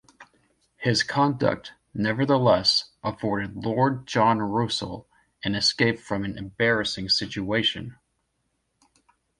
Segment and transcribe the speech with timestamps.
[0.77, 5.07] His conduct, nevertheless, afforded Lord John Russell
[5.43, 7.95] an escape from an embarrassing situation.